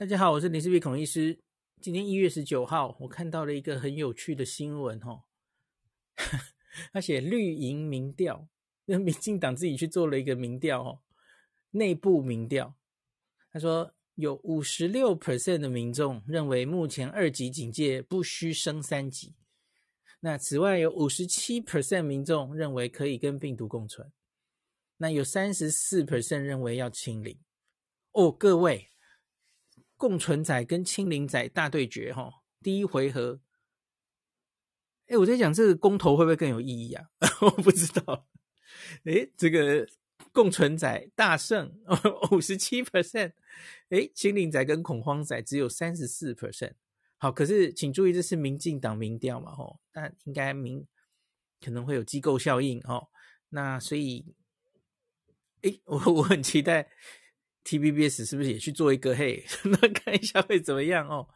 [0.00, 1.38] 大家好，我是林氏璧孔医师。
[1.78, 5.24] 今天一月十九号，我看到了一个很有趣的新闻哦。
[6.90, 8.48] 他写绿营民调，
[8.86, 11.02] 那民进党自己去做了一个民调哦，
[11.72, 12.74] 内部民调。
[13.52, 19.34] 他说有五十六 percent 的民众认为目前二级警戒不需升三级。
[20.20, 24.10] 那此外有五十七 percent 民众认为可以跟病毒共存。
[24.96, 27.38] 那有三十四 percent 认为要清零。
[28.12, 28.86] 哦，各位。
[30.00, 33.38] 共存仔跟清零仔大对决，哈，第一回合。
[35.08, 37.10] 哎，我在讲这个公投会不会更有意义啊？
[37.42, 38.26] 我不知道。
[39.04, 39.86] 哎，这个
[40.32, 41.78] 共存仔大胜，
[42.30, 43.32] 五十七 percent。
[43.90, 46.72] 哎，清零仔跟恐慌仔只有三十四 percent。
[47.18, 50.86] 好，可是请注意，这是民进党民调嘛，吼，但应该民
[51.60, 53.08] 可能会有机构效应，哦。
[53.50, 54.34] 那所以，
[55.60, 56.88] 哎，我我很期待。
[57.64, 59.14] TVBS 是不是也去做一个？
[59.14, 61.28] 嘿， 那看一下会怎么样哦。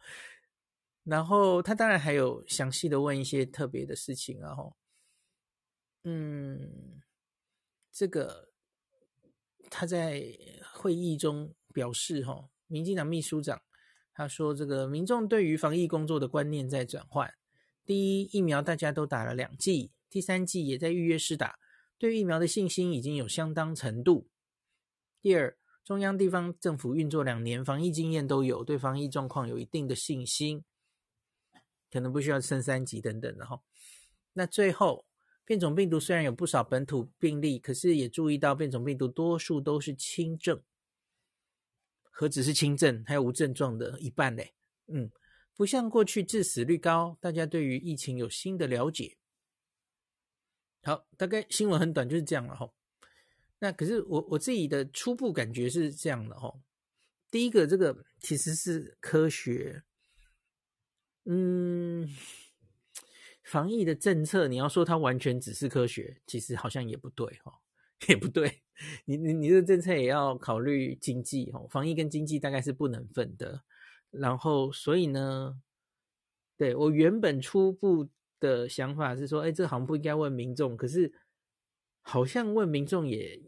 [1.03, 4.55] 然后他当然还有详细的问一些特别的事情啊。
[4.55, 4.75] 吼，
[6.03, 7.01] 嗯，
[7.91, 8.49] 这个
[9.69, 10.23] 他在
[10.73, 13.61] 会议中表示，吼，民进党秘书长
[14.11, 17.31] 他说，这个民众对于防疫工作的观念在转换。
[17.85, 21.59] 第一，疫苗大家都打了两剂，第三剂也在预约试打，
[21.99, 24.27] 对疫苗的信心已经有相当程度。
[25.21, 25.55] 第二。
[25.85, 30.63] 中央地方政府运作两年，防疫经验都有，对防疫状况有一定的信心，
[31.91, 33.61] 可能不需要升三级等等的哈。
[34.33, 35.05] 那最后，
[35.45, 40.59] 变种病毒虽然有不少本土病例，可是也注意到变种病毒多数都是轻症，
[42.09, 44.55] 何止是轻症，还有无症状的一半嘞。
[44.87, 45.11] 嗯，
[45.55, 49.17] 不像过去致死率高，大家对于疫情有新的了解。
[50.81, 52.71] 好，大概新闻很短，就是这样了哈。
[53.65, 56.53] 那可是我我自己的初步感觉是这样的哈，
[57.31, 59.81] 第一个这个其实是科学，
[61.23, 62.07] 嗯，
[63.43, 67.53] 防疫的政策你要说它完全只是科学，其实好像也不对哈，
[68.07, 68.61] 也不对，
[69.05, 73.63] 你你你这个政策也要考虑经济哈，防疫跟经济大概是不能分的，
[74.11, 75.59] 然后所以呢，
[76.55, 78.09] 对我原本初步
[78.39, 81.11] 的想法是说，哎，这好像不应该问民众，可是。
[82.07, 83.41] 好像问民众也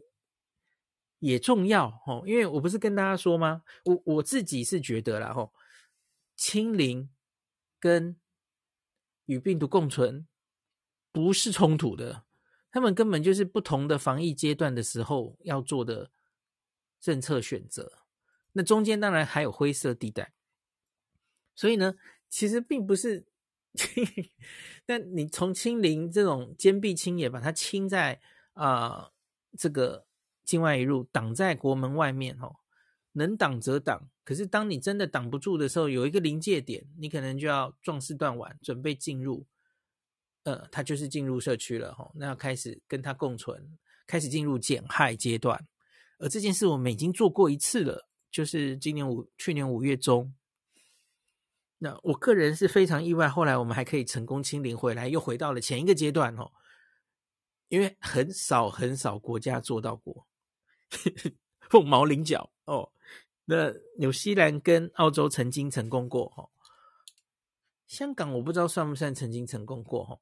[1.18, 3.62] 也重要哦，因为我不是跟大家说吗？
[3.84, 5.52] 我我自己是觉得啦吼，
[6.36, 7.10] 清零
[7.78, 8.16] 跟
[9.26, 10.26] 与病毒共存
[11.12, 12.24] 不是冲突的，
[12.70, 16.10] 他们根本就是不同的防疫阶段的时候要做的
[17.00, 18.04] 政策选择。
[18.52, 20.32] 那中间当然还有灰色地带，
[21.54, 21.94] 所以呢，
[22.28, 23.26] 其实并不是。
[24.86, 28.20] 但你从清零这种坚壁清野，把它清在。
[28.60, 29.12] 啊、
[29.56, 30.07] 这个
[30.48, 32.56] 境外移入挡在国门外面哦，
[33.12, 34.08] 能挡则挡。
[34.24, 39.46] 可是当你真的挡不住的时候，有一个临界点，你可能就要壮士断腕，准备进入。
[40.44, 43.76] 呃，他就是进入社区了哈、哦，那要开始跟他共存，
[44.06, 45.68] 开始进入减害阶段。
[46.18, 50.34] 而这件事我们已经做过一次了，就是今年五去年五月中。
[51.76, 56.52] 那我个人是非常意外，后来我们还可以成功清零回来，又回到了前一个阶段哦。
[57.68, 60.26] 因为很少很少国家做到过，
[61.70, 62.92] 凤毛麟角哦。
[63.44, 66.50] 那纽西兰跟澳洲曾经成功过哈，
[67.86, 70.18] 香港我不知道算不算曾经成功过哈，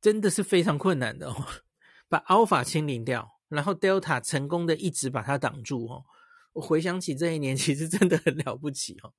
[0.00, 1.46] 真的是非常困难的哦。
[2.08, 6.04] 把 Alpha 清零掉，然后 Delta 成功的一直把它挡住哦。
[6.54, 9.14] 我回想起这一年，其实真的很了不起哦。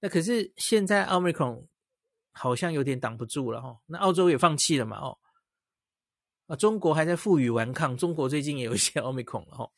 [0.00, 1.66] 那可是现在 Omicron
[2.32, 3.78] 好像有点挡不住了哈。
[3.86, 5.18] 那澳洲也放弃了嘛哦。
[6.46, 7.96] 啊，中国还在负隅顽抗。
[7.96, 9.70] 中国最近也有一些奥密克戎了哈。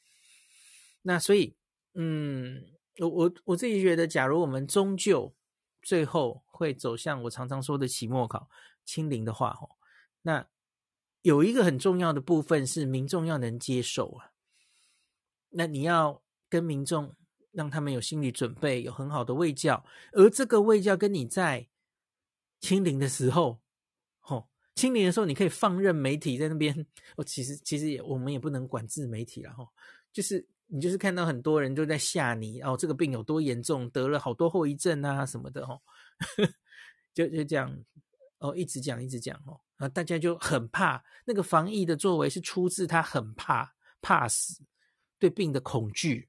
[1.02, 1.54] 那所以，
[1.94, 2.64] 嗯，
[2.98, 5.32] 我我我自己觉得，假如我们终究
[5.80, 8.48] 最后会走向我常常说的期末考
[8.84, 9.68] 清零的话，哈，
[10.22, 10.48] 那
[11.22, 14.32] 有一个很重要的部分是民众要能接受啊。
[15.50, 17.14] 那你要跟民众
[17.52, 21.68] 让他们有心理准备，有很好的卫教，而这个卫教跟你在
[22.58, 23.60] 清零的时候。
[24.76, 26.86] 清零的时候，你可以放任媒体在那边。
[27.16, 29.66] 哦，其实其实也我们也不能管制媒体了哈。
[30.12, 35.80] 就是你就是看到很多人都在吓你哦，这个病有多严重，得了好多后遗症啊什么的哈。
[37.14, 37.76] 就就这样
[38.38, 41.02] 哦，一直讲一直讲哦，啊，大家就很怕。
[41.24, 44.62] 那个防疫的作为是出自他很怕怕死，
[45.18, 46.28] 对病的恐惧。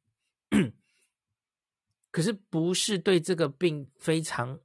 [2.11, 4.59] 可是不是对这个病非常。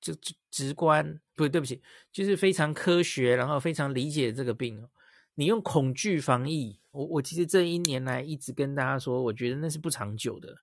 [0.00, 4.88] 就直直观，不对，不起，就是非常科学，然后非常理解这个病。
[5.34, 10.56] 你用恐惧防疫，我我其实这一年来一直跟大家说，我觉得那是不长久的。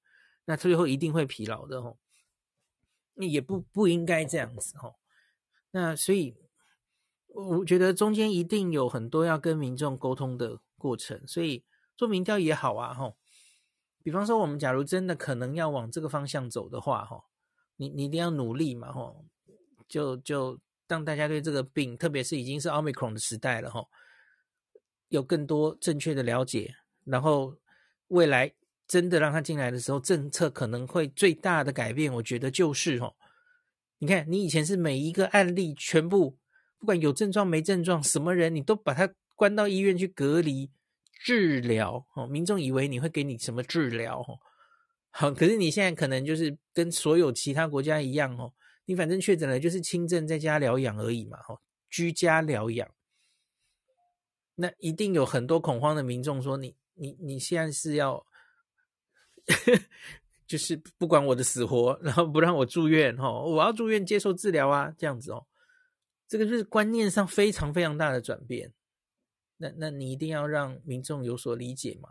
[0.45, 1.98] 那最后一定会疲劳的吼。
[3.16, 4.95] 也不不应该这样子吼。
[5.72, 6.36] 那所以
[7.28, 13.18] 我觉得中间一定有很多要跟民众沟通的过程，所以做民调也好啊吼。
[14.04, 17.24] 比方说，我们假如真的可能要往这个方向走的话吼，
[17.77, 19.25] 你你一定要努力嘛吼，
[19.88, 23.88] 就就让大家对这个病，特别是已经是奥密克戎的时代了吼，
[25.07, 26.75] 有更多正确的了解，
[27.06, 27.56] 然后
[28.09, 28.53] 未来。
[28.89, 33.13] 真的让他进来的时候，政策可能会最大的改变，我觉得就是哦，
[33.97, 36.38] 你看，你以前是每一个案例全部，
[36.79, 40.71] 不管有症状没症状，什么人你都把他关到医院去隔离
[41.19, 44.39] 治疗哦，民众以为你会给你什么治疗哦，
[45.12, 48.54] 好，可是你现在可能就是跟所有其他国家一样哦，
[48.86, 52.89] 你反正确诊了就是轻症在家疗养而已嘛，哦，居家疗养，
[54.56, 58.25] 那一定有很多恐慌的民众说你你你现在是要。
[60.45, 65.45] 就是不管我的死活，然后不让我住院哦，我要住院接受治疗啊，这样子哦，
[66.25, 68.74] 这个就是观念上非常非常大的转变。
[69.57, 72.10] 那那你一定要让民众有所理解嘛，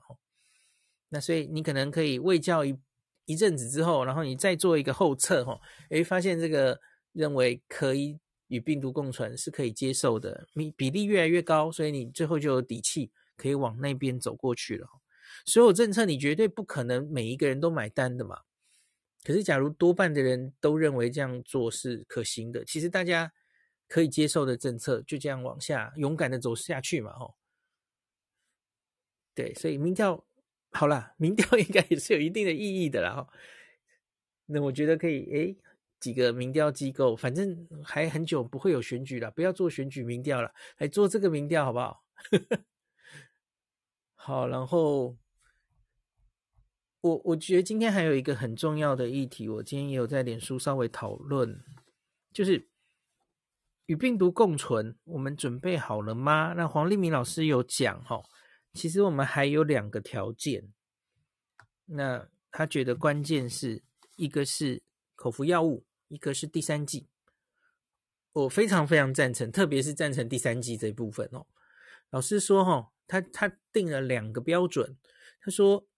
[1.08, 2.78] 那所以你可能可以为教一
[3.26, 6.81] 一阵子之后，然后你再做一个后测哈，诶，发现这个
[7.12, 8.19] 认为可以
[8.49, 14.88] 与病毒共存是可以接受的，比比例越来越高，所以你最后就有底气可以往那边走过去了。
[15.44, 18.40] 所有政策你绝对不可能每一个人都买单的嘛。
[19.25, 23.32] 可是，假如多半的人都认为这样做是可行的，其实大家
[23.88, 27.12] 可以接受的政策就这样往下勇敢的走下去嘛。
[27.19, 27.34] 吼，
[29.34, 30.25] 对，所以民调
[30.76, 33.14] 好啦，民调 应该也是有一定的意义的啦。
[33.14, 33.28] 哈，
[34.46, 35.56] 那我觉得可以，诶，
[35.99, 42.05] 几个民调机构，反正还很久不会有选举了，不要做选举民调了，来做这个民调好不好？
[44.14, 45.17] 好，然后。
[47.02, 51.62] 我我觉得今天还有一个很重要的议题，我今天也有在脸书稍微讨论，
[52.32, 52.69] 就是
[53.84, 56.55] 与病毒共存，我们准备好了吗？
[56.56, 58.20] 那黄立民老师有讲哈，
[58.76, 60.73] 其实我们还有两个条件，
[61.87, 63.82] 那他觉得关键是
[64.17, 64.82] 一个是
[65.14, 67.08] 口服药物，一个是第三剂。
[68.32, 71.46] 我非常非常赞成，特别是赞成第三剂这一部分哦。
[72.11, 74.96] 老师说哈，他他定了两个标准，
[75.40, 75.88] 他说。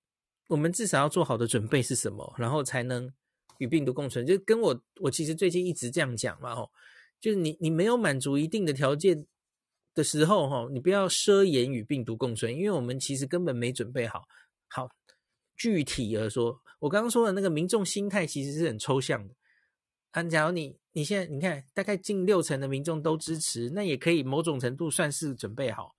[0.48, 3.12] 我们至少要做好的准备是什么，然后才能
[3.58, 4.26] 与病毒共存？
[4.26, 6.70] 就跟我我其实最近一直这样讲嘛，哦，
[7.20, 9.26] 就是你你没有满足一定的条件
[9.98, 14.28] 的时候，哈，你不要奢言与病毒共存，因为我们其实根本没准备好。
[14.68, 14.88] 好，
[15.56, 19.34] 具体而说，我刚刚说的那个民众心态其实是很抽象的。
[20.12, 25.96] 啊，假如你你现在你看，大概近六成的民众都支持，那也可以某种程度算是准备好。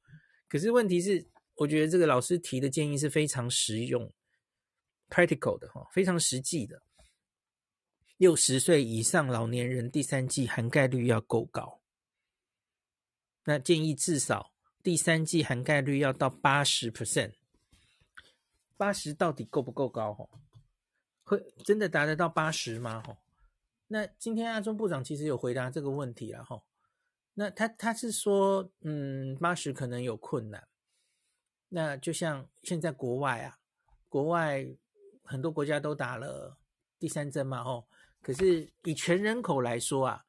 [0.48, 4.10] 可是问题是，我觉得这个老师提的建议是非常实用。
[5.10, 6.82] practical 的哈，非常实际的。
[8.18, 11.79] 六十岁以上老年人第三季涵盖率要够高，
[13.44, 14.52] 那建议至少
[14.84, 17.34] 第三剂涵盖率要到八十 percent。
[18.78, 20.14] 八十到底够不够高？
[20.14, 20.30] 哈，
[21.24, 23.02] 会真的达得到八十吗？
[23.02, 23.18] 哈，
[23.88, 26.64] 那今天阿中部长其实有回答这个问题了哈。
[27.34, 30.68] 那他他是说，嗯，八十可能有困难。
[31.70, 33.58] 那就像现在国外啊，
[34.08, 34.66] 国外。
[35.22, 36.58] 很多国家都打了
[36.98, 37.88] 第三针嘛，吼，
[38.20, 40.26] 可是以全人口来说啊，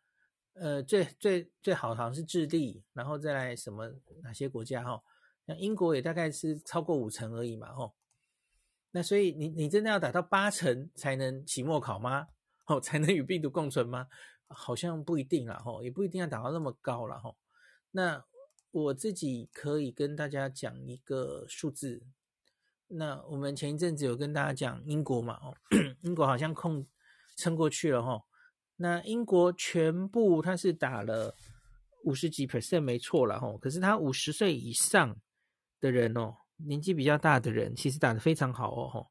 [0.54, 3.90] 呃，最最最好好像是智利，然后再来什么
[4.22, 5.02] 哪些国家，哈，
[5.46, 7.94] 像英国也大概是超过五成而已嘛，吼。
[8.92, 12.28] 那所以你你真的要打到八成才能期末考吗？
[12.66, 14.08] 哦，才能与病毒共存吗？
[14.48, 17.36] 好像不一定啦，吼，也不一定要打到那么高了，吼。
[17.92, 18.24] 那
[18.72, 22.02] 我自己可以跟大家讲一个数字。
[22.88, 25.56] 那我们前一阵子有跟大家讲英国嘛，哦，
[26.02, 26.86] 英国好像控
[27.36, 28.24] 撑过去了哈。
[28.80, 31.36] 那英国全部他是打了
[32.04, 35.20] 五十几 percent 没错了哈，可是他五十岁以上
[35.80, 39.06] 的人哦，年纪比较大的人，其实打得非常好哦，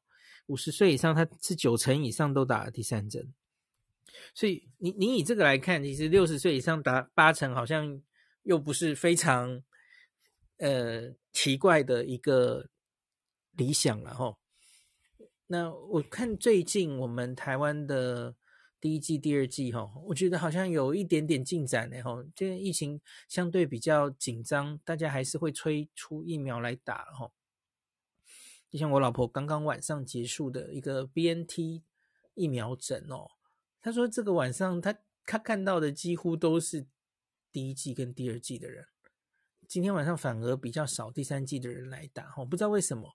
[0.46, 3.32] 五十岁以上他是九成以上都打了第三针，
[4.34, 8.02] 所以你你以这个来看，其实六十岁以上打八成好像
[8.42, 9.62] 又不是非常
[10.58, 12.68] 呃奇怪的一个。
[13.56, 14.38] 理想了哈，
[15.48, 18.34] 那我看最近我们台湾的
[18.80, 22.24] 第一季、第二季哈，我觉得好像有一点点进展呢哈。
[22.34, 27.30] 这疫情相对比较紧张，大家还是会催出疫苗来打哈。
[28.70, 31.82] 就像我老婆刚刚晚上结束的一个 BNT
[32.34, 33.28] 疫苗诊哦，
[33.82, 34.96] 她说这个晚上她
[35.26, 36.86] 她看到的几乎都是
[37.52, 38.86] 第一季跟第二季的人，
[39.68, 43.14] 今天晚上反而比较少第三季的人来打哈，不知道为什么。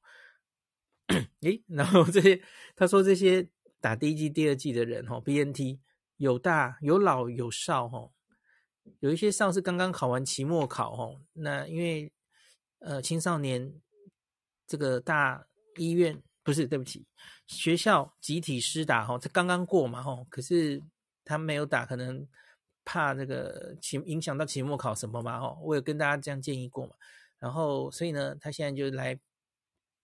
[1.42, 2.42] 诶，然后这些
[2.76, 3.48] 他说这些
[3.86, 5.78] 打第一季、第二季的人哈，BNT
[6.18, 8.10] 有大有老有少哈，
[9.00, 12.12] 有一些少是刚刚考完期末考哈，那因为
[12.80, 13.80] 呃青少年
[14.66, 15.46] 这个大
[15.78, 17.06] 医院不是对不起，
[17.46, 20.82] 学校集体施打哈，他刚刚过嘛哈，可是
[21.24, 22.28] 他没有打，可能
[22.84, 26.96] 怕这个期影响到期末考什么嘛哈，我有跟大家这样建议过嘛，
[27.38, 29.20] 然后所以呢，他现在就来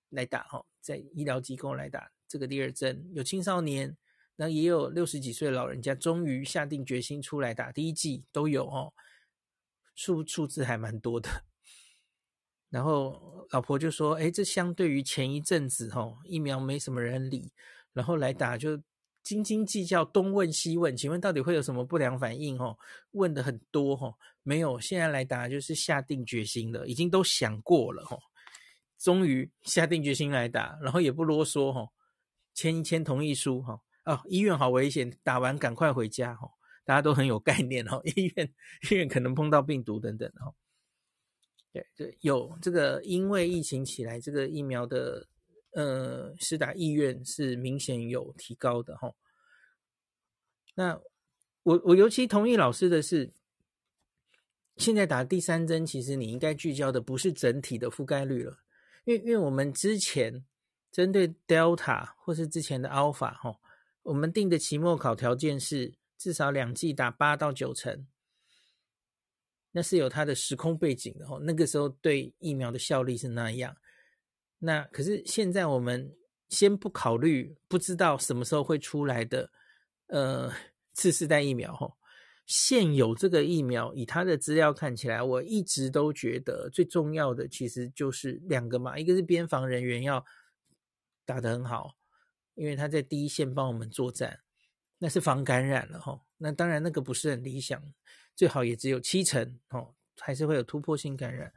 [0.09, 2.11] 来打哈，在医疗机构来打。
[2.31, 3.97] 这个第二针有青少年，
[4.37, 8.93] 那也有六十几岁的老人家，终于下定决心出来打第一剂，都有哦，
[9.93, 11.43] 数数字还蛮多的。
[12.71, 17.51] 然后老婆就说：“哎，这相对于前一阵子哦，疫苗没什么人理，
[17.91, 18.81] 然后来打就
[19.21, 22.57] 斤斤计较，东问西问，请问到底会有什么不良反应？
[22.57, 22.77] 哦，
[23.11, 28.17] 问的很多哦，没有，现在来打就是下定决心了，已经都想过了哦，
[28.97, 31.89] 终于下定决心来打，然后也不啰嗦哦。”
[32.53, 36.49] 签一签同意书哈哦，医院好危险，打完赶快回家哈，
[36.83, 38.53] 大家都很有概念哈， 医院
[38.89, 40.53] 医院可能碰到病毒等等哈，
[41.71, 45.27] 对对，有这个因为疫情起来，这个疫苗的
[45.73, 49.13] 呃施打意愿是明显有提高的哈。
[50.73, 50.99] 那
[51.63, 53.31] 我我尤其同意老师的是，
[54.77, 58.59] 现在打第三针，其实你应该聚焦的不是整体的覆盖率了，
[59.05, 60.43] 因为因为我们之前。
[60.91, 63.55] 针对 Delta 或是之前的 Alpha 哈，
[64.03, 68.05] 我们定的期末考条件是至少两季打八到九成，
[69.71, 71.39] 那是有它的时空背景的哈。
[71.43, 73.73] 那个时候对疫苗的效力是那样，
[74.59, 76.13] 那可是现在我们
[76.49, 79.49] 先不考虑不知道什么时候会出来的
[80.07, 80.51] 呃
[80.91, 81.89] 次世代疫苗哈，
[82.45, 90.25] 现有这个疫苗以它的资料看起来，我一直都觉得最重要的其实就是两个嘛，一个是边防人员要。
[91.25, 91.95] 打得很好，
[92.55, 94.41] 因为他在第一线帮我们作战，
[94.97, 96.21] 那是防感染了哈。
[96.37, 97.81] 那当然那个不是很理想，
[98.35, 101.53] 最好也只有七成哦，还是会有突破性感染。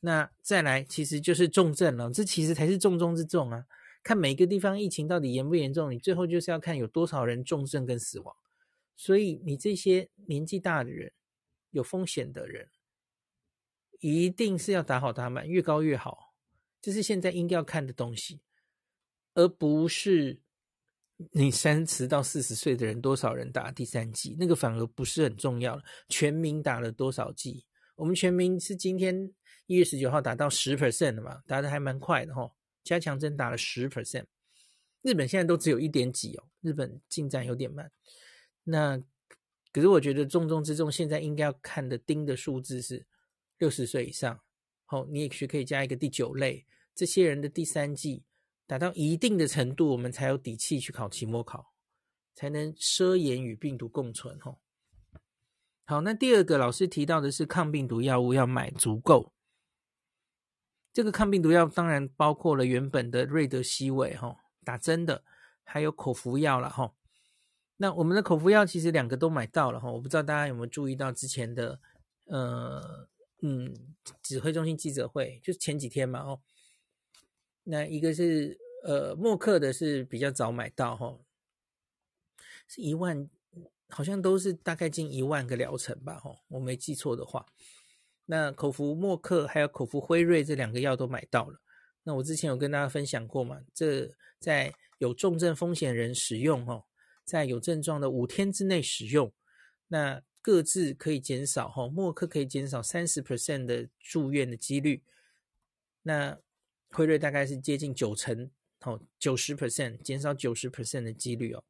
[0.00, 3.66] 那再来其实就是重症了，这其实才是重中之重啊。
[4.02, 8.36] 看每个地方疫情到底严不严重，你最后就是要看有多少人重症跟死亡。
[8.94, 11.12] 所以你这些年纪大的人、
[11.70, 12.68] 有风险的人，
[13.98, 16.34] 一定是要打好打满，越高越好。
[16.80, 18.40] 这是现在应该要看的东西。
[19.36, 20.40] 而不是
[21.30, 25.82] 你三十到四十岁的人多少人打第三剂，那个反而不是很重要了。
[26.08, 27.64] 全民打了多少剂？
[27.96, 29.30] 我们全民是今天
[29.66, 32.50] 一月十九号打到十 percent 的嘛，打的还蛮快的哈。
[32.82, 34.24] 加强针打了十 percent，
[35.02, 37.90] 日本现在都只有一点几哦，日本进展有点慢。
[38.64, 38.98] 那
[39.72, 43.04] 可是我觉得重中之重，现在应该要看的盯的数字是
[43.58, 44.40] 六十岁以上。
[44.86, 46.64] 好，你也许可以加一个第九类，
[46.94, 48.24] 这些人的第三剂。
[48.66, 51.72] 达到一定的程度，我们才有底气去考期末考，
[52.34, 54.38] 才能奢言与病毒共存。
[54.40, 54.58] 吼，
[55.84, 59.32] 好，那第二个老师提到的是抗病毒药物要买足够。
[60.92, 65.22] 这个抗病毒药当然包括了原本的瑞德西韦，吼，打针的，
[65.62, 66.96] 还有口服药了，吼。
[67.76, 71.78] 那我们的口服药其实两个都买到了，吼，我不知道大家有没有注意到之前的，
[72.24, 73.08] 呃，
[73.42, 73.72] 嗯，
[74.22, 76.40] 指挥中心记者会，就是前几天嘛，哦。
[77.68, 81.18] 那一个是呃默克的是比较早买到哈，
[82.68, 83.28] 是一万，
[83.88, 87.44] 好像都是大概近一万个疗程吧哈，我没记错的话。
[88.24, 91.60] 那口服默克还有口服辉瑞这两个药都买到了。
[92.04, 94.08] 那我之前有跟大家分享过嘛，这
[94.38, 96.84] 在有重症风险人使用哈，
[97.24, 99.32] 在有症状的五天之内使用，
[99.88, 105.02] 那各自可以减少哈，默克可以减少三十 percent 的住院的几率。
[106.02, 106.38] 那
[106.90, 108.50] 辉瑞大概是接近九成，
[108.82, 111.62] 哦，九十 percent 减少九十 percent 的几率哦。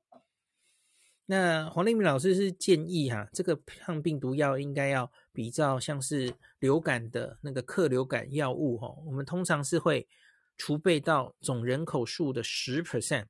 [1.25, 10.07] 那黄立明老师是建议哈、这个抗病毒药应该要比较像是流感的那个克流感药物、哦，我们通常是会
[10.57, 13.27] 储备到总人口数的十 percent，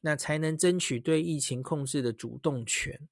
[0.00, 3.08] 那才能争取对疫情控制的主动权。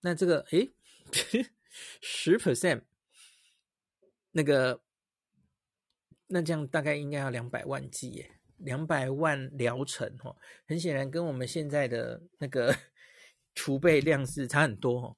[0.00, 0.72] 那这个诶，
[2.00, 2.84] 十 percent
[4.30, 4.80] 那个。
[6.28, 12.76] 那这样大概应该要两百万剂耶，两百万疗程哦，很显然跟我们现在的那个
[13.54, 15.16] 储备量是差很多哦。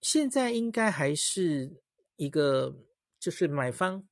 [0.00, 1.82] 现在应该还是
[2.16, 2.74] 一个
[3.20, 4.08] 就是买方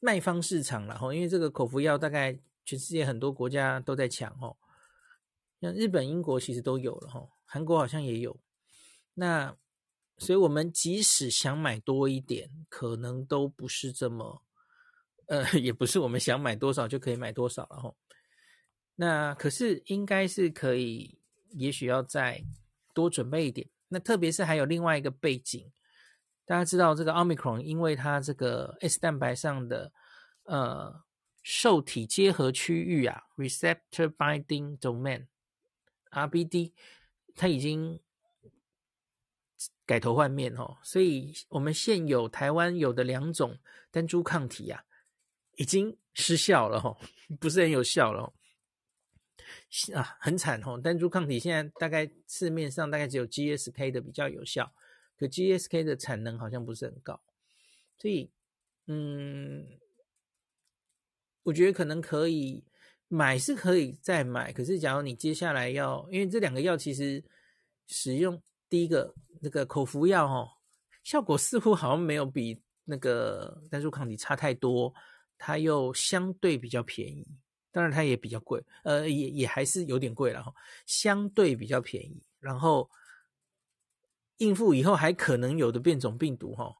[0.00, 4.56] 卖方市场了哈，因为这个口服药大概全世界很多国家都在抢哦，
[5.60, 8.40] 像日本、英国其实都有了哈，韩国好像也有。
[9.14, 9.54] 那
[10.16, 14.45] 所以我们即使想买多一点，可能都不是这么。
[15.26, 17.94] 呃，也不是我们想买多少就可以买多少了哈。
[18.94, 21.18] 那可是应该是可以，
[21.50, 22.42] 也许要再
[22.94, 23.68] 多准备一点。
[23.88, 25.70] 那特别是还有另外一个背景，
[26.44, 29.92] 大家知道这个 Omicron，因为它这个 S 蛋白上的
[30.44, 31.04] 呃
[31.42, 36.72] 受体结合区域啊，Receptor Binding Domain（RBD），
[37.34, 38.00] 它已经
[39.84, 43.58] 改头换面哦，所以我们现有台湾有的两种
[43.90, 44.82] 单株抗体啊，
[45.56, 46.96] 已经失效了哦，
[47.40, 48.32] 不是很有效了哦。
[49.94, 50.80] 啊，很惨哦！
[50.80, 54.72] 单株抗体现在大概市面上大概只有 GSK 的比较有效，
[55.18, 57.20] 可 GSK 的产能好像不是很高，
[57.98, 58.30] 所以，
[58.86, 59.66] 嗯，
[61.42, 62.64] 我觉得可能可以
[63.08, 67.22] 买是可以再买，可是假如你接下来要，因为这两个药其实
[67.86, 70.48] 使用第一个那个口服药哦，
[71.02, 74.94] 效果似乎好像没有比那个单株抗体差太多，
[75.38, 77.26] 它又相对比较便宜。
[77.72, 80.54] 当然，它也比较贵，呃，也也还是有点贵了哈，
[80.86, 82.22] 相对比较便宜。
[82.40, 82.90] 然后
[84.38, 86.74] 应付以后还可能有的变种病毒哈，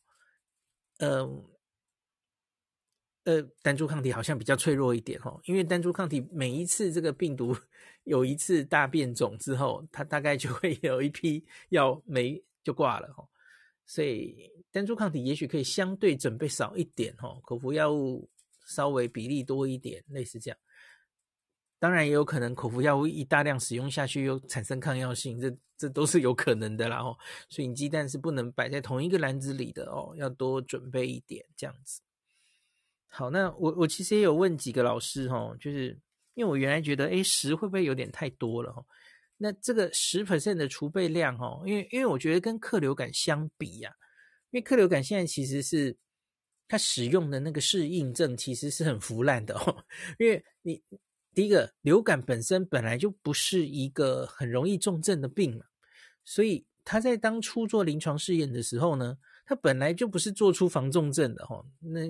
[0.98, 1.44] 呃
[3.24, 7.54] 呃，单株抗体好像比较脆弱一点哈，因为单株抗体每一次这个病毒
[8.04, 13.28] 有一次大变种之后，它大概就会有一批药没就挂了哈，
[13.84, 18.30] 所以单株抗体也许可以相对准备少一点哈，口服药物
[18.66, 20.58] 稍微比例多一点，类似这样。
[21.78, 27.16] 当然也有可能口服药物一大量使用下去又产生抗药性，这这都是有可能的啦哦。
[27.48, 32.00] 所以你鸡蛋是不能摆在同一个篮子里的哦，要多准备一点这样子。
[33.08, 35.98] 好，那我我其实也有问几个老师哦，就是
[36.34, 38.84] 因为我原来觉得诶十会不会有点太多了哦？
[39.36, 43.94] 那这个十 percent 的储备量哦，因为因为我觉得跟客流感相比呀，
[44.50, 45.94] 因为客流感现在其实是
[46.68, 49.84] 它使用的那个适应症其实是很腐烂的哦，
[50.18, 50.82] 因为你。
[51.34, 55.66] 第一个，流感本身本来就不是一个很容易重症的病嘛，
[56.24, 61.66] 所以他在当初做临床试验的时候呢，他本来就不是做出防重症的哦。
[61.80, 62.00] 那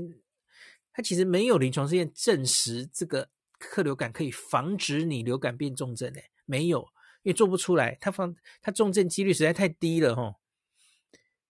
[0.92, 6.83] 他其实没有临床试验证实这个克流感可以防止你流感变重症诶，没有，
[7.25, 10.37] 因为做不出来，他防他重症几率实在太低了哈。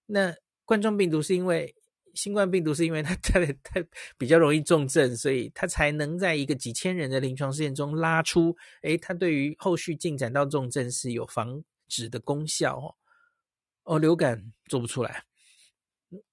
[0.07, 1.75] 那冠状病毒是因为。
[2.17, 3.87] 新冠病毒是因为它 太太
[4.19, 12.95] 比较容易重症，所以它才能在一个几千人的临床试验中拉出，诶，它对于后续进展到重症是有防止的功效哦。
[13.85, 15.25] 哦，流感做不出来，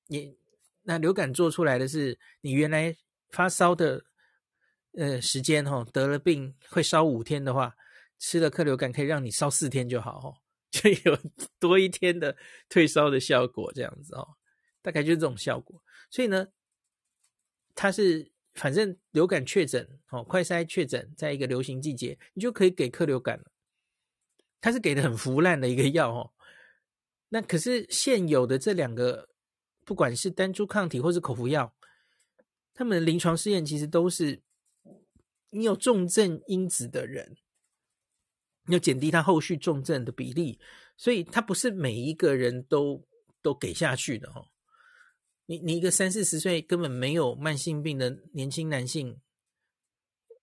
[0.07, 0.35] 你
[0.81, 2.95] 那流感做出来的是你原来
[3.29, 4.03] 发烧的
[4.97, 7.75] 呃时间哦，得了病会烧五天的话，
[8.17, 10.27] 吃了克流感可以让你烧四天就好哦，
[10.71, 11.19] 就有
[11.59, 12.35] 多一天的
[12.69, 14.27] 退烧的效果这样子哦。
[14.83, 16.49] 大概就是这种效果，所以呢，
[17.73, 23.45] 它是反正流感确诊哦，快筛确诊，在一个流行季节，你就可以给克流感了。
[24.61, 26.31] 它是给的很腐烂的一个药哦。
[27.29, 29.29] 那可是现有的这两个，
[29.83, 31.73] 不管是单株抗体或是口服药，
[32.73, 34.41] 他们的临床试验其实都是
[35.49, 37.35] 你有重症因子的人，
[38.67, 40.59] 要减低他后续重症的比例，
[40.95, 43.03] 所以它不是每一个人都
[43.41, 44.47] 都给下去的哦。
[45.45, 49.19] 你你一个三四十岁根本没有慢性病的年轻男性，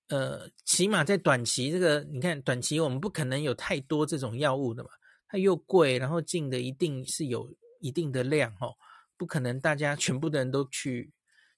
[0.09, 4.91] 呃，起码在短期这个，你看短期我们不可能有太多这种药物的嘛，
[5.27, 8.77] 它又贵，然后进的一定是有一定的量哦，
[9.17, 11.13] 不可能大家全部的人都去，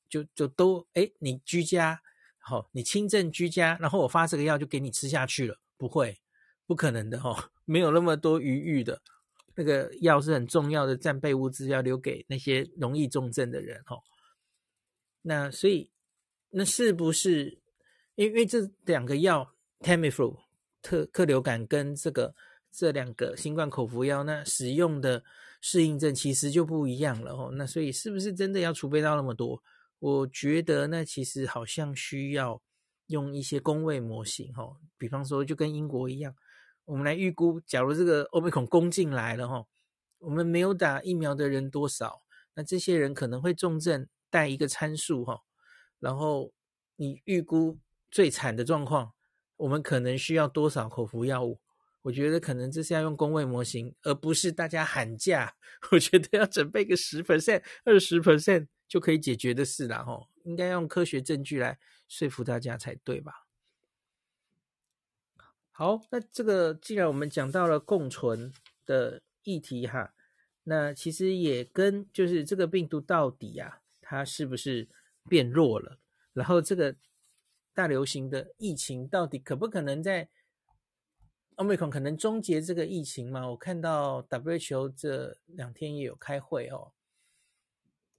[0.09, 2.01] 就就都哎，你居家
[2.39, 6.21] 好，你轻症居家，然后我发这个药就给你吃下去了，不会，
[6.67, 9.03] 不可能的哦，没有那么多余裕的。
[9.55, 14.01] 那个药是很重要的战备物资，要留给那些容易重症的人哦。
[15.23, 15.91] 那所以，
[16.51, 17.61] 那是不是
[18.15, 20.39] 因为这两个药，Tamiflu
[20.81, 22.35] 特克流感跟这个
[22.71, 25.23] 这两个新冠口服药，那使用的
[25.61, 27.51] 适应症其实就不一样了哦。
[27.53, 29.63] 那所以是不是真的要储备到那么多？
[29.99, 32.61] 我觉得那其实好像需要
[33.07, 36.35] 用一些公位模型哦，比方说就跟英国一样。
[36.85, 39.67] 我们来预估，假如这个欧美孔攻进来了哈，
[40.19, 42.23] 我们没有打疫苗的人多少？
[42.55, 45.41] 那这些人可能会重症，带一个参数哈。
[45.99, 46.53] 然后
[46.97, 47.79] 你预估
[48.11, 49.13] 最惨的状况，
[49.57, 51.61] 我们可能需要多少口服药物？
[52.03, 55.55] 我觉得可能这是要用公卫模型，而不是大家喊价。
[55.93, 60.27] 我觉得要准备个十 percent、二十 percent 就可以解决的事了哈。
[60.43, 63.33] 应该用科学证据来说服大家才对吧？
[65.75, 68.53] 好，那这个既然我们讲到了共存
[68.85, 70.15] 的议题哈，
[70.65, 74.87] 那其实也跟就是这个病毒到底啊，它是不是
[75.29, 75.99] 变弱了？
[76.35, 76.95] 然后这个
[77.73, 80.29] 大流行的疫情到底可不可能在
[81.57, 83.49] Omicron 可能终结这个疫情吗？
[83.49, 86.93] 我看到 WHO 这两天也有开会哦。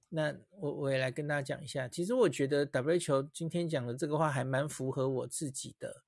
[0.09, 6.03] 那我我也来跟大家讲一下，其实我觉得 WHO 今天讲的这个话还蛮符合我自己的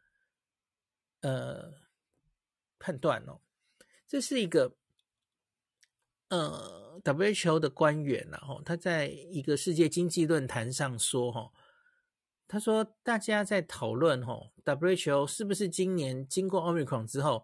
[1.27, 1.73] 呃
[2.77, 3.39] 判断哦。
[4.07, 4.75] 这是一个
[6.29, 11.51] 呃 WHO 的官员然后他在一个世界经济论坛上说哈。
[12.47, 17.43] 他说：“大家在讨论吼，WHO 是不是今年经过 Omicron 之后，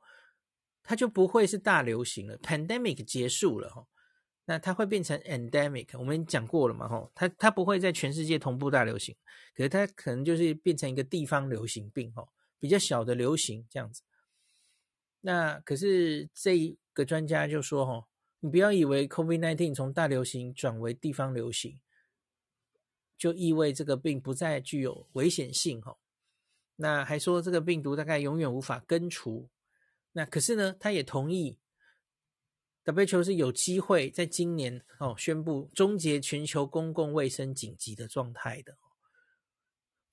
[0.84, 3.88] 它就不会是大流行了？Pandemic 结束了吼，
[4.46, 5.98] 那它会变成 Endemic。
[5.98, 9.16] 我们讲过了嘛吼，它它不会在全世界同步大流行，
[9.56, 12.30] 可是它可能就是变成一个地方流行病吼，
[12.62, 14.04] 比较小的流行这样子。
[15.20, 18.08] 那可是这一个专家就说吼，
[18.40, 21.82] 你不要以为 COVID-19 从大流行转为地方流行。”
[23.18, 25.96] 就意味这个病不再具有危险性哈，
[26.78, 29.48] 那还说这个病毒大概永远无法根除，
[30.14, 31.60] 那可是呢，他也同意
[32.84, 38.76] ，WHO 是有机会在今年哦宣布终结全球公共卫生紧急的状态的。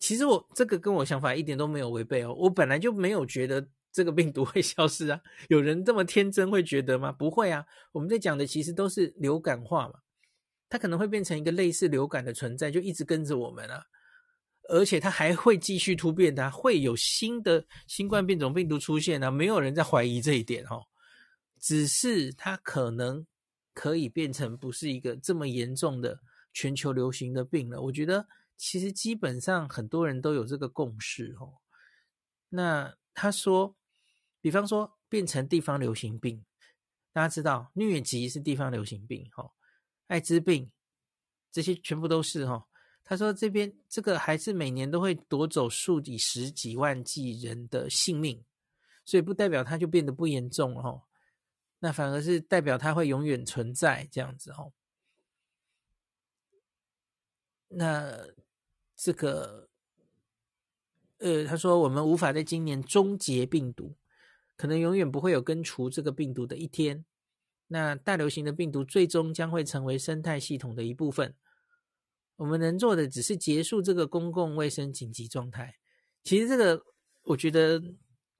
[0.08, 7.12] 其实我这个跟我想法一点都没有违背哦，我本来就没有觉得这个病毒会消失啊，有人这么天真会觉得吗？
[7.12, 9.96] 不会啊，我们在讲的其实都是流感化嘛。
[10.70, 13.84] 它可能会变成一个类似流感的存在，就一直跟着我们啊，
[14.70, 20.86] 而且它还会继续突变的，会有新的新冠变种病毒出现啊，没有人在怀疑这一点哦，
[21.60, 23.26] 只是它可能
[23.74, 26.18] 可以变成不是一个这么严重的
[26.54, 27.78] 全球流行的病了。
[27.82, 28.26] 我觉得
[28.58, 31.54] 其实基本上很多人都有这个共识哦。
[32.50, 33.76] 那他说，
[34.40, 36.44] 比方说变成地方流行病，
[37.12, 39.52] 大家知道疟疾是地方流行病哈。
[40.08, 40.70] 艾滋病，
[41.52, 42.66] 这些全部都是哈。
[43.04, 48.44] 他说这边这个还是每年都会夺走数以十几万计人的性命，
[49.04, 51.02] 所以不代表它就变得不严重了哈。
[51.78, 54.72] 那反而是代表它会永远存在这样子哦。
[57.68, 58.26] 那
[59.00, 59.68] 这个，
[61.18, 63.94] 呃，他说我们无法在今年终结病毒，
[64.56, 67.04] 可能永远不会有根除这个病毒的一天。
[67.68, 71.36] 那大流行的病毒最终将会成为生态系统的一部分。
[72.34, 75.76] 我们能做的只是结束这个公共卫生紧急状态。
[76.24, 76.82] 其实这个
[77.22, 77.80] 我觉得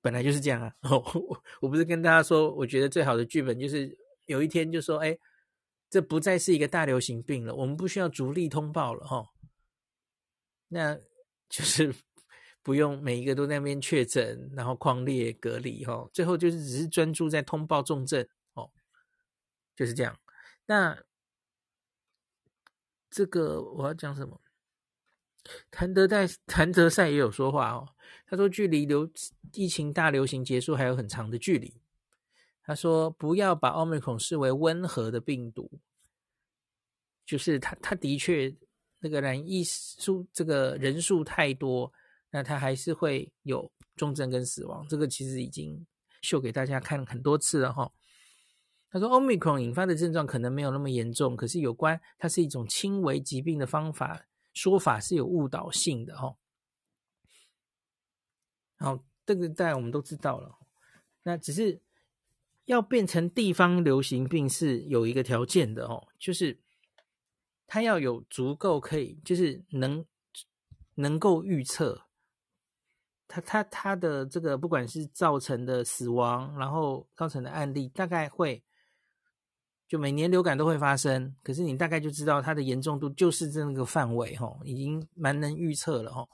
[0.01, 0.75] 本来就是这样啊。
[0.91, 5.17] 我我不是跟大家说，我觉得最好的剧本就是有一天就说，哎，
[5.89, 9.25] 这不再是一个大流行病了，我们不需要逐例通报了哈。
[10.69, 10.97] 那
[11.49, 11.95] 就是
[12.63, 16.09] 不用每一个都在那边确诊，然后匡列隔离哈。
[16.13, 18.71] 最后就是只是专注在通报重症哦。
[19.75, 20.19] 就是这样。
[20.67, 21.03] 那
[23.11, 24.41] 这个我要讲什么？
[25.71, 27.95] 谭德赛谭德赛也有说话哦。
[28.27, 29.11] 他说，距离流
[29.55, 31.81] 疫情大流行结束还有很长的距离。
[32.63, 35.81] 他说，不要把奥密克戎视为温和的病毒。
[37.25, 38.55] 就是他他的确
[39.01, 41.93] 那个染疫数这个人数太多，
[42.31, 44.87] 那他还是会有重症跟死亡。
[44.89, 45.87] 这个其实已经
[46.23, 47.93] 秀给大家看很多次了哈。
[48.91, 56.35] 他说，Omicron 引发的症状可能没有那么严重，可是有关它是一种轻微疾病的方法说法是有误导性的哈。
[58.79, 60.59] 好，这个大家我们都知道了。
[61.25, 61.81] 那只是
[62.65, 66.59] 要变成地方流行病是有一个条件的哦，就是
[67.69, 70.05] 它要有足够可以，就是能
[70.97, 72.03] 能够预测
[73.29, 78.65] 它它它的这个不管是造成的死亡，然后造成的案例大概会。
[79.87, 86.29] 就每年流感都会发生，可是你大概就知道它的严重度就是这个范围哈，已经蛮能预测了哈。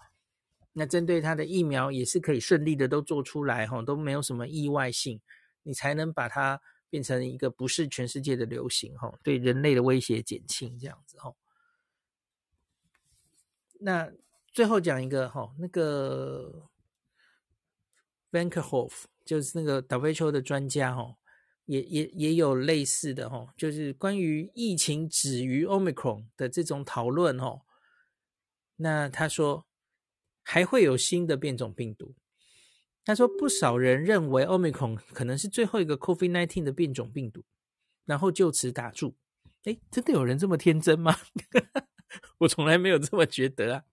[0.73, 5.20] 那针对它的疫苗也是可以顺利的都做出来哈，都没有什么意外性，
[5.62, 6.61] 你才能把它
[6.94, 11.35] 变成一个不是全世界的流行哈，对人类的威胁减轻这样子哈。
[13.80, 14.12] 那
[14.52, 16.70] 最后讲一个哈，那个
[18.30, 21.16] Van Kerkhove 就是那个 WHO 的专家哈。
[21.66, 27.62] 也也也有类似的哈，就是关于疫情止于 Omicron 的这种讨论哈。
[28.76, 29.64] 那他说
[30.42, 32.14] 还会有新的变种病毒。
[33.05, 37.45] 他说不少人认为 Omicron 可能是最后一个 COVID-19 的变种病毒，
[38.07, 39.14] 然后就此打住。
[39.64, 41.17] 诶，真的有人这么天真吗？
[42.38, 43.85] 我从来没有这么觉得啊。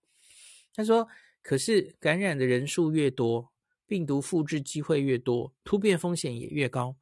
[0.74, 1.08] 他说，
[1.42, 3.52] 可是感染的人数越多，
[3.86, 6.96] 病毒复制机会越多，突变风险也越高。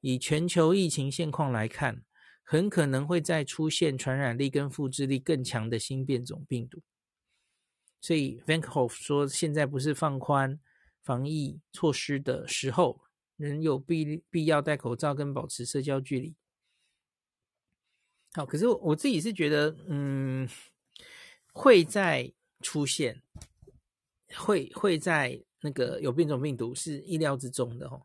[0.00, 2.02] 以全球疫情现况来看，
[2.42, 6.82] 很可能会再出现传染力跟复制力更强的新变种病毒。
[8.02, 10.60] 所以 Van Kerkhove 说，现在不是放宽
[11.04, 13.00] 防疫措施的时候，
[13.36, 16.34] 仍有必必要戴口罩跟保持社交距离。
[18.32, 20.48] 好，可是我自己是觉得，嗯，
[21.52, 23.22] 会在出现，
[24.34, 28.04] 会会在那个有变种病毒是意料之中的哦。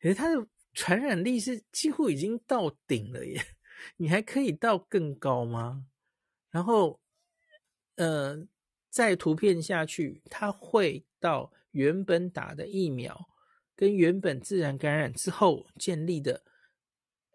[0.00, 3.40] 可是它的传染力是几乎已经到顶了耶，
[3.98, 5.86] 你还可以到更高吗？
[6.50, 6.98] 然后。
[7.96, 8.46] 呃，
[8.88, 13.28] 再图片下去，它会到原本打的疫苗
[13.76, 16.42] 跟原本自然感染之后建立的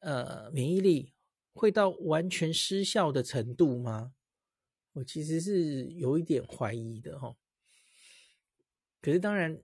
[0.02, 1.14] 呃免疫力，
[1.54, 4.14] 会到完全失效的程度吗？
[4.94, 7.36] 我其实是有一点怀疑的哈。
[9.02, 9.62] 可是当然，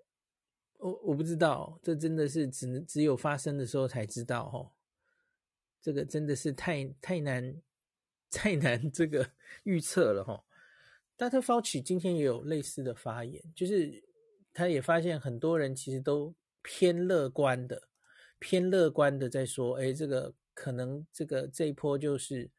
[0.78, 4.72] 我我不知道，这真的是只能只有发生的时候才知道哈。
[5.82, 7.62] 这个真的是太太难
[8.30, 9.32] 太难这个
[9.64, 10.44] 预测了哈。
[11.16, 14.04] 大特 Fauci 今天也有类似的发言，就是
[14.54, 17.84] 他也发现很多人其实都偏乐观的，
[18.40, 22.50] 偏乐观的在说，哎，这个可能这个这一波就是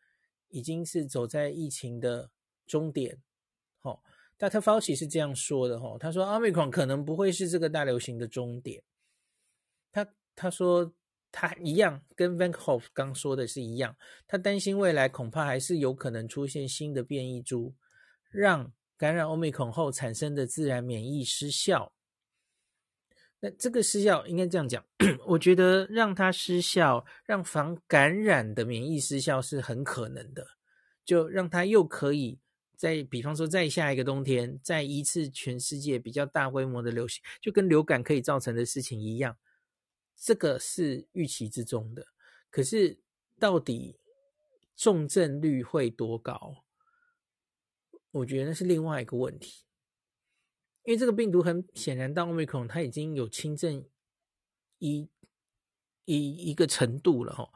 [0.48, 2.30] 已经是走在疫情的
[2.66, 3.20] 终点。
[3.78, 4.02] 好，
[4.36, 8.82] 但他 Fauci 是这样说的哈，他说 Omicron 可能不会是这个大流行的终点。
[9.90, 10.92] 他他说
[11.30, 17.74] 他一样跟 Vankevoff 刚说的是一样，他担心未来恐怕还是有可能出现新的变异株。
[18.30, 21.92] 让感染 Omicron 后产生的自然免疫失效，
[23.40, 24.86] 那这个失效应该这样讲，
[25.26, 30.46] 我觉得让它失效，让防感染的免疫失效是很可能的，
[31.04, 32.38] 就让它又可以
[32.76, 39.36] 在，比方说在下一个冬天，再一次全世界比较大规模的流行，就跟流感可以造成的事情一样，
[40.16, 42.06] 这个是预期之中的。
[42.50, 42.96] 可是
[43.40, 43.98] 到底
[44.76, 46.62] 重症率会多高？
[48.12, 49.64] 我觉得那是另外一个问题，
[50.84, 53.86] 因为这个病毒很显然到 Omicron 它已经有轻症
[54.78, 55.08] 一
[56.04, 57.50] 一一个程度了哈，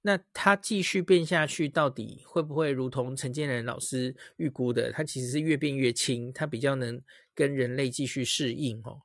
[0.00, 7.02] 那它继续变下去，到底会不会如同陈建仁老师预估的，它其实是越变越轻，它比较能
[7.34, 9.02] 跟人类继续适应哦？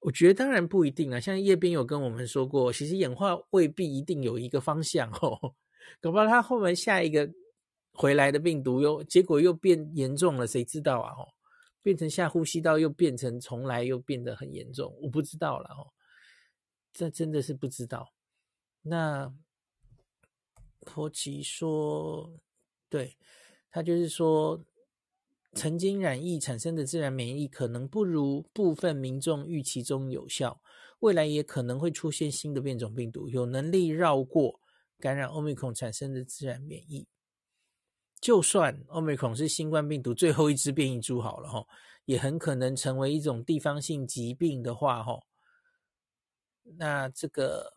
[0.00, 5.54] 我觉得当然不一定啊，像叶斌有跟我们说过，其实演化未必一定有一个方向哦，
[6.00, 7.30] 搞不好它后面下一个。
[7.96, 11.12] 回来的病毒又结果又变严重了，谁知道啊？
[11.12, 11.26] 哦，
[11.82, 15.88] 变成下呼吸道又变成重来又变得很严重，我不知道了哦，
[16.92, 18.12] 这真的是不知道。
[18.82, 19.32] 那
[20.82, 22.38] 佛奇说，
[22.88, 23.16] 对，
[23.70, 24.62] 他就是说，
[25.54, 30.60] 曾经染疫产生的自然免疫可能不如部分民众预期中有效，
[31.00, 34.60] 未来也可能会出现新的变种病毒，有能力绕过
[35.00, 37.08] 感染 Omicron 产生的自然免疫。
[38.18, 41.66] 就算 Omicron 是新冠病毒最后一只变异株好了哈，
[42.06, 45.22] 也很可能成为一种地方性疾病的话哈，
[46.64, 47.76] 那这个，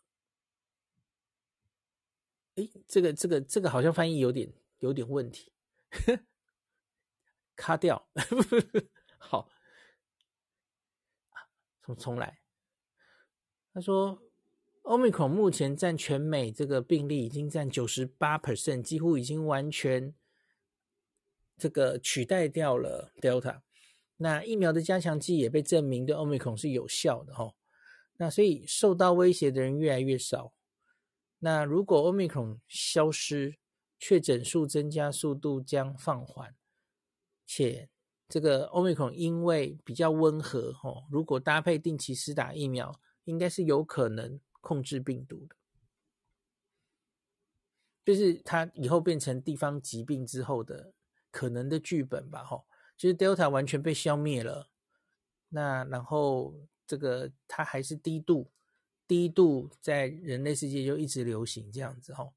[2.56, 5.52] 诶，这个这个这个好像翻译有点有点问题，
[7.56, 8.08] 卡掉，
[9.19, 9.49] 好，
[11.84, 12.39] 重重来。
[13.73, 14.23] 他说
[14.84, 20.15] ，Omicron 目前占全美这个病例已经占九十八 percent，几乎已经完全。
[21.60, 23.60] 这个取代掉了 Delta，
[24.15, 27.54] 那疫苗的加强剂也被证明对 Omicron 是有效的哈。
[28.17, 30.54] 那所以受到威胁的人越来越少。
[31.39, 33.58] 那如果 Omicron 消失，
[33.98, 36.56] 确诊数增加速度将放缓，
[37.45, 37.89] 且
[38.28, 45.56] 这个 Omicron 因为比较温和哈，如果搭配定期施打疫苗，应该是有可能控制病毒的。
[48.06, 50.93] 就是它以后变成地方疾病之后的。
[51.32, 52.63] 可能的剧本吧，哈，
[52.98, 54.70] 就是 Delta 完全被消灭了，
[55.50, 56.56] 那然后
[56.88, 58.52] 这个它还是低度，
[59.08, 62.32] 低度在人类世界就一直流行这样子，哈，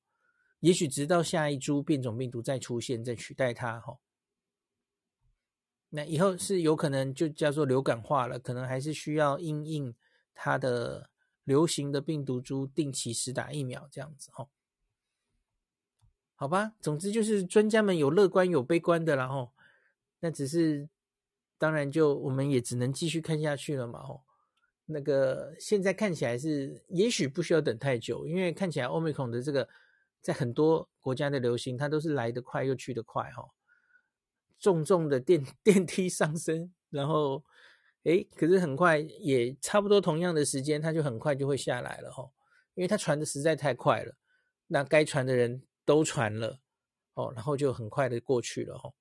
[0.61, 3.99] 也许直到下一株变种病毒再出现，再取代它，哈，
[5.91, 9.95] 那以后是有可能就叫做流感化了，可能还是需要因应
[10.35, 11.11] 它的
[11.45, 14.49] 流行的病毒株定期施打疫苗这样子，哈。
[16.43, 19.53] 好吧，总之就是专家们有乐观有悲观的，然后
[20.19, 20.89] 那只是
[21.57, 24.03] 当然就我们也只能继续看下去了嘛。
[24.03, 24.25] 吼，
[24.87, 29.69] 那个现在看起来是也许不需要等太久，因为看起来 Omicron 的这个
[30.21, 33.49] 在很多国家的流行，它都是来得快又去得快，哈，
[34.59, 37.45] 重重的电 电梯上升，然后
[38.03, 42.29] 诶，可是很快也差不多同样的时间，它就很快就会下来了，哈，
[42.75, 44.17] 因为它传的实在太快了，
[44.67, 45.63] 那该传的人。
[45.85, 46.61] 都传了
[47.15, 48.93] 哦，然后就很快的过去了哈。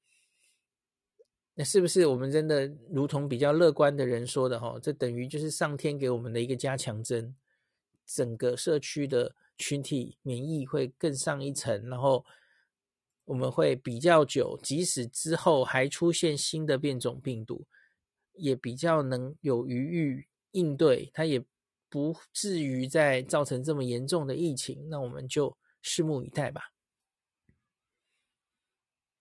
[1.53, 4.79] 那是不是我们真的如同比较乐观的人说的哈？
[4.81, 7.35] 这等于就是上天给我们的一个加强针，
[8.05, 12.25] 整个社区的群体免疫会更上一层，然后
[13.25, 17.65] 我们会比较久，即使之后还出现新的变种病毒，
[18.33, 21.43] 也比较能有余裕应对，它也
[21.89, 24.89] 不至于再造成这么严重的疫情。
[24.89, 26.71] 那我们就拭目以待吧。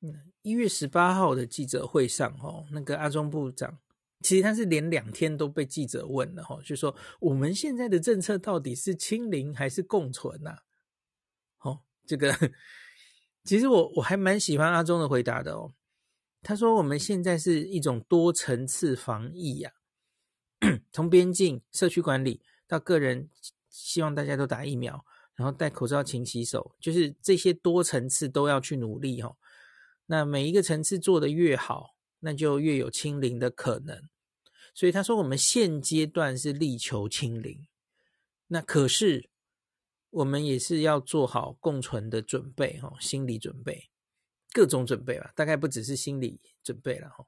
[0.00, 3.78] 嗯，一月十八号的记者会上，哦，那个阿中部长，
[4.20, 10.56] 其实他是连两天都被记者问了，哈，就说我们现在的政策到底是清零还是共存呐？
[11.58, 12.34] 哦，这个
[13.44, 15.74] 其实我我还蛮喜欢阿中的回答的哦。
[16.42, 19.72] 他说我们现在是一种多层次防疫呀，
[20.90, 23.28] 从边境、社区管理到个人，
[23.68, 25.04] 希望大家都打疫苗，
[25.40, 29.34] 然后戴口罩、勤洗手，就是这些多层次都要去努力，哈。
[30.04, 34.06] 那每一个层次做得越好，那就越有清零的可能。
[34.74, 37.66] 所以他说，我们现阶段是力求清零。
[38.48, 39.30] 那可是
[40.10, 43.88] 我们也是要做好共存的准备，哈，心理准备，
[44.52, 45.32] 各种准备吧。
[45.34, 47.24] 大概不只是心理准备了，哈。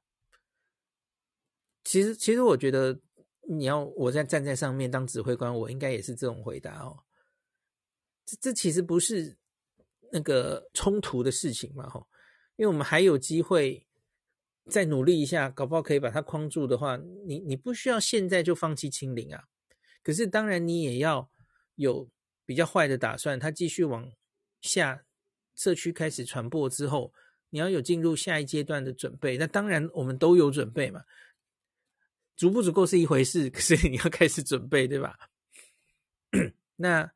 [1.83, 3.01] 其实，其实我觉得
[3.49, 6.99] 你要我在站在上面当指挥官，我应该也是这种回答哦。
[8.25, 9.37] 这这其实不是
[10.13, 12.07] 那个冲突的事情嘛，哈。
[12.57, 13.87] 因为我们还有机会
[14.67, 19.45] 再努力一下，搞不好可以把它框住的话，你你不需要现在就放弃清零啊。
[20.03, 21.31] 可是当然你也要
[21.77, 22.09] 有
[22.45, 24.13] 比较坏的打算，它继续往
[24.61, 25.05] 下
[25.55, 27.13] 社区开始传播之后，
[27.51, 29.37] 你要有进入下一阶段的准备。
[29.39, 31.03] 那当然我们都有准备嘛，
[32.37, 35.19] 足不足够是一回事，可是你要开始准备，对吧？
[36.77, 37.13] 那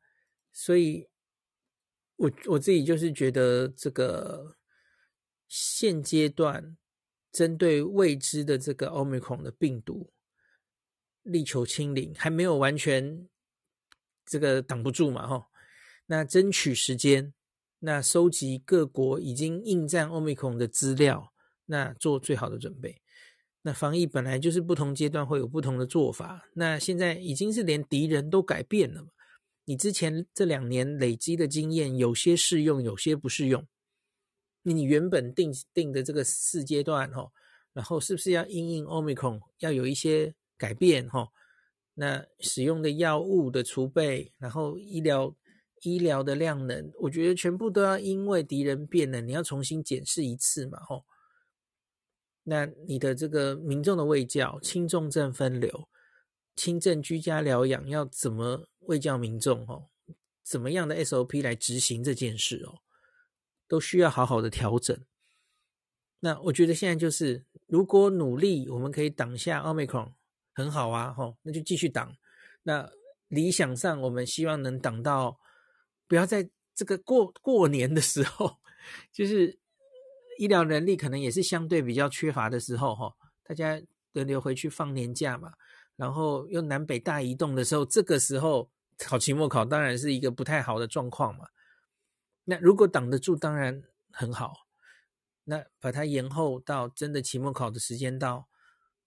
[0.57, 1.07] 所以
[2.15, 4.55] 我我自己就是觉得这个。
[5.49, 6.75] 现阶段
[7.31, 10.11] 针对未知的这个 Omicron 的病毒，
[11.23, 13.29] 力求清零，还没有完全
[14.25, 15.25] 这个挡不住嘛？
[15.25, 15.47] 哈，
[16.07, 17.33] 那争取时间，
[17.79, 21.33] 那收集各国已经应战 Omicron 的资料，
[21.67, 23.01] 那做最好的准备。
[23.61, 29.11] 那防疫本来就是不同阶段会有不同的做法，那现在已经是连敌人都改变了嘛？
[29.69, 33.67] 你之前这两年累积的经验，有些适用，有些不适用。
[34.63, 37.29] 你原本定定的这个四阶段哈，
[37.73, 41.27] 然后是不是要因应 Omicron 要有一些改变哈？
[41.95, 45.35] 那使用的药物的储备，然后医疗
[45.81, 51.03] 医疗的量能，我觉得全部都要因为敌人变了，你要重新检视一次嘛哈。
[52.43, 55.89] 那你的这个民众的卫教、轻重症分流、
[56.57, 59.87] 轻症居家疗养要怎么卫教民众哦？
[60.43, 62.79] 怎么样的 SOP 来执行这件事哦？
[63.67, 64.97] 都需要好好的调整。
[66.19, 70.13] 那我觉得现在就是，如果努力，我们可以挡下 Omicron，
[70.53, 72.17] 很好啊，吼，那就继续挡。
[72.63, 72.89] 那
[73.27, 75.39] 理想上，我们希望能挡到，
[76.07, 78.57] 不要在这个过过年的时候，
[79.11, 79.59] 就是
[80.39, 83.79] 医疗人力可能也是相对比较缺乏的时候，哈，大家
[84.13, 85.53] 轮流回去放年假嘛，
[85.97, 91.45] 然后又南北大移动的时候，这个时候考期末考当然是一个不太好的状况嘛。
[92.45, 94.67] 那如果挡得住，当然很好。
[95.43, 98.47] 那把它延后到真的期末考的时间到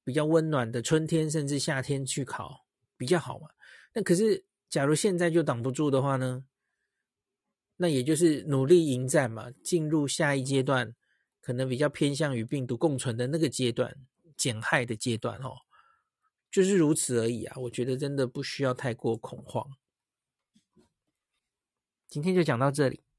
[0.05, 3.49] 比较温暖的春天甚至夏天去考比较好嘛。
[3.93, 6.45] 那可是，假如现在就挡不住的话呢？
[7.77, 10.95] 那也就是努力迎战嘛，进入下一阶段，
[11.41, 13.97] 可能比较偏向于病毒共存的那个阶段，
[14.37, 15.55] 减害的阶段哦，
[16.51, 17.57] 就是如此而已啊。
[17.61, 19.71] 我觉得真的不需要太过恐慌。
[22.09, 23.10] 今天就讲到这里。